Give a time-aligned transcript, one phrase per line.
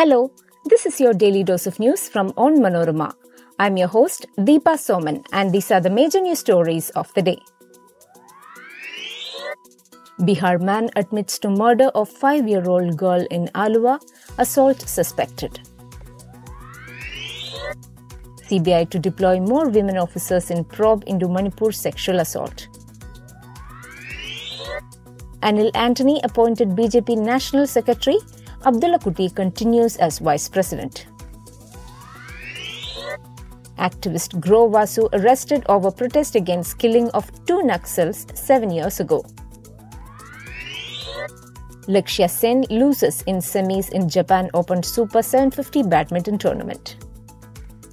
[0.00, 0.32] Hello,
[0.64, 3.12] this is your daily dose of news from Onmanorama.
[3.58, 7.38] I'm your host, Deepa Soman, and these are the major news stories of the day.
[10.20, 14.00] Bihar man admits to murder of 5-year-old girl in Aluva,
[14.38, 15.60] assault suspected.
[18.48, 22.68] CBI to deploy more women officers in probe into Manipur sexual assault.
[25.42, 28.16] Anil Antony appointed BJP National Secretary.
[28.62, 31.06] Abdullakutty continues as Vice President.
[33.78, 39.24] Activist Grow Vasu arrested over protest against killing of two Naxals seven years ago.
[41.88, 46.96] Lakshya Sen loses in semis in Japan Open Super 750 badminton tournament.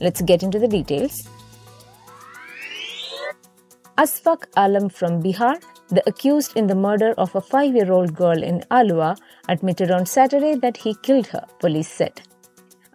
[0.00, 1.28] Let's get into the details.
[3.98, 8.42] Asfaq Alam from Bihar, the accused in the murder of a five year old girl
[8.42, 9.16] in Aluva,
[9.48, 12.20] admitted on Saturday that he killed her, police said.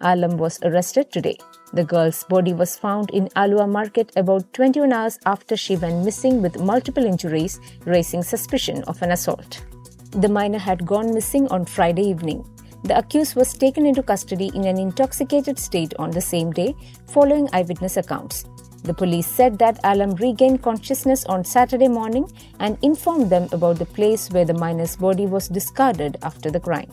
[0.02, 1.38] Alam was arrested today.
[1.73, 6.39] The girl's body was found in Aluva market about 21 hours after she went missing
[6.39, 9.66] with multiple injuries, raising suspicion of an assault.
[10.11, 12.45] The minor had gone missing on Friday evening.
[12.83, 16.76] The accused was taken into custody in an intoxicated state on the same day,
[17.08, 18.45] following eyewitness accounts.
[18.84, 23.86] The police said that Alam regained consciousness on Saturday morning and informed them about the
[23.86, 26.92] place where the minor's body was discarded after the crime.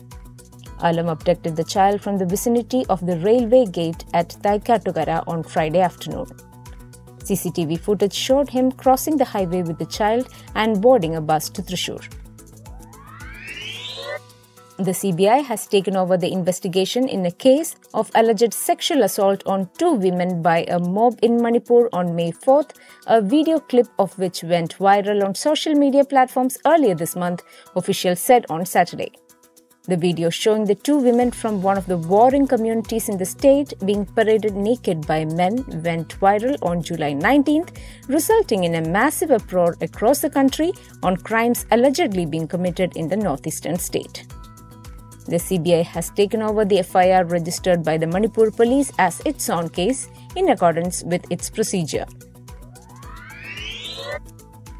[0.81, 5.81] Alam abducted the child from the vicinity of the railway gate at Thaikkatukara on Friday
[5.81, 6.27] afternoon.
[7.23, 11.61] CCTV footage showed him crossing the highway with the child and boarding a bus to
[11.61, 12.01] Thrissur.
[14.79, 19.69] The CBI has taken over the investigation in a case of alleged sexual assault on
[19.77, 24.41] two women by a mob in Manipur on May 4th, a video clip of which
[24.41, 27.43] went viral on social media platforms earlier this month,
[27.75, 29.11] officials said on Saturday.
[29.83, 33.73] The video showing the two women from one of the warring communities in the state
[33.85, 37.75] being paraded naked by men went viral on July 19th,
[38.07, 40.71] resulting in a massive uproar across the country
[41.03, 44.25] on crimes allegedly being committed in the northeastern state.
[45.29, 49.69] The CBI has taken over the FIR registered by the Manipur police as its own
[49.69, 52.07] case in accordance with its procedure.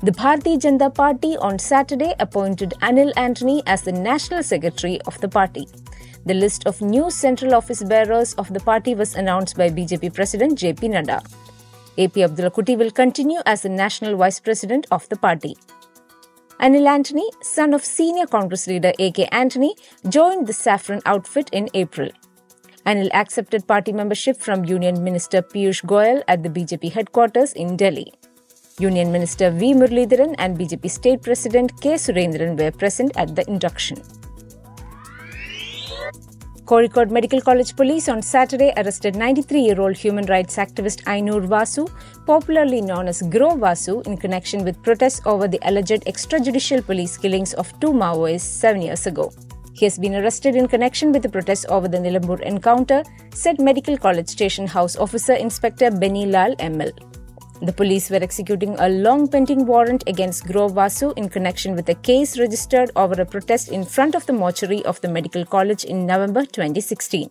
[0.01, 5.27] The Bharatiya Janata Party on Saturday appointed Anil Antony as the National Secretary of the
[5.27, 5.67] party.
[6.25, 10.57] The list of new central office bearers of the party was announced by BJP President
[10.57, 11.19] JP Nadda.
[11.99, 15.55] AP Abdullakutty will continue as the National Vice President of the party.
[16.61, 19.27] Anil Antony, son of senior Congress leader A.K.
[19.31, 19.75] Antony,
[20.09, 22.09] joined the saffron outfit in April.
[22.85, 28.11] Anil accepted party membership from Union Minister Piyush Goyal at the BJP headquarters in Delhi.
[28.77, 29.73] Union Minister V.
[29.73, 31.93] Muralidharan and BJP State President K.
[31.93, 33.97] Surendran were present at the induction.
[36.69, 41.89] Kozhikode Medical College Police on Saturday arrested 93 year old human rights activist Ainur Vasu,
[42.27, 47.55] popularly known as Grow Vasu, in connection with protests over the alleged extrajudicial police killings
[47.55, 49.31] of two Maoists seven years ago.
[49.73, 53.03] He has been arrested in connection with the protests over the Nilambur encounter,
[53.33, 57.18] said Medical College Station House Officer Inspector Benny Lal ML.
[57.61, 61.95] The police were executing a long pending warrant against Grow Vasu in connection with a
[61.95, 66.05] case registered over a protest in front of the mortuary of the medical college in
[66.05, 67.29] November 2016.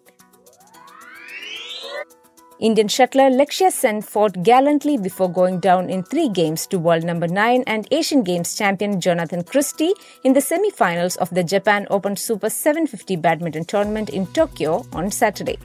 [2.61, 7.29] Indian shuttler Lakshya Sen fought gallantly before going down in three games to world number
[7.29, 12.17] 9 and Asian Games champion Jonathan Christie in the semi finals of the Japan Open
[12.17, 15.57] Super 750 badminton tournament in Tokyo on Saturday.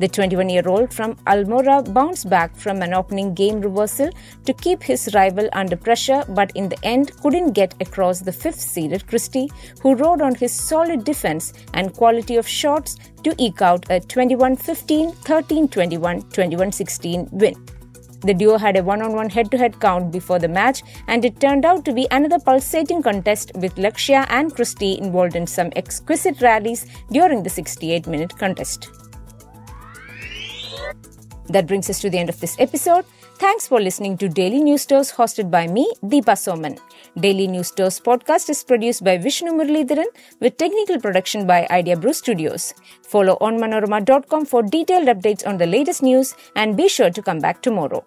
[0.00, 4.10] The 21 year old from Almora bounced back from an opening game reversal
[4.44, 8.60] to keep his rival under pressure, but in the end couldn't get across the fifth
[8.60, 9.50] seeded Christie,
[9.80, 14.56] who rode on his solid defense and quality of shots to eke out a 21
[14.56, 17.54] 15, 13 21, 21 16 win.
[18.22, 21.24] The duo had a one on one head to head count before the match, and
[21.24, 25.70] it turned out to be another pulsating contest with Lakshya and Christie involved in some
[25.76, 29.03] exquisite rallies during the 68 minute contest.
[31.48, 33.04] That brings us to the end of this episode.
[33.36, 36.78] Thanks for listening to Daily News Dose hosted by me, Deepa Soman.
[37.20, 40.06] Daily News Dose podcast is produced by Vishnu Muralidharan
[40.40, 42.72] with technical production by Idea Brew Studios.
[43.02, 47.40] Follow on onmanorama.com for detailed updates on the latest news and be sure to come
[47.40, 48.04] back tomorrow.